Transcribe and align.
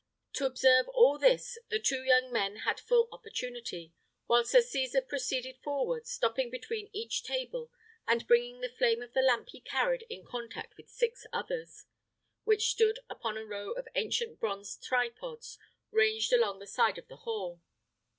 To 0.33 0.47
observe 0.47 0.87
all 0.87 1.19
this 1.19 1.59
the 1.69 1.77
two 1.79 2.03
young 2.03 2.33
men 2.33 2.55
had 2.65 2.79
full 2.79 3.07
opportunity, 3.11 3.93
while 4.25 4.43
Sir 4.43 4.61
Cesar 4.61 4.99
proceeded 4.99 5.57
forward, 5.61 6.07
stopping 6.07 6.49
between 6.49 6.89
each 6.91 7.21
table, 7.21 7.69
and 8.07 8.25
bringing 8.25 8.61
the 8.61 8.69
flame 8.75 9.03
of 9.03 9.13
the 9.13 9.21
lamp 9.21 9.49
he 9.49 9.61
carried 9.61 10.07
in 10.09 10.25
contact 10.25 10.75
with 10.75 10.89
six 10.89 11.27
others, 11.31 11.85
which 12.45 12.71
stood 12.71 12.97
upon 13.11 13.37
a 13.37 13.45
row 13.45 13.73
of 13.73 13.87
ancient 13.93 14.39
bronze 14.39 14.75
tripods 14.75 15.59
ranged 15.91 16.33
along 16.33 16.57
the 16.57 16.65
side 16.65 16.97
of 16.97 17.07
the 17.07 17.17
hall. 17.17 17.61